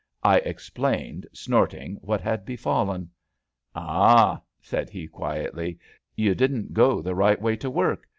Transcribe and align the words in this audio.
I 0.23 0.37
explained, 0.39 1.27
snorting, 1.31 1.97
what 1.97 2.21
had 2.21 2.43
befallen." 2.43 3.11
Ay,'* 3.75 4.39
said 4.59 4.89
he 4.89 5.07
quietly," 5.07 5.77
you 6.15 6.33
didn't 6.33 6.73
go 6.73 7.03
the 7.03 7.13
right 7.13 7.39
way 7.39 7.55
to 7.57 7.69
work. 7.69 8.07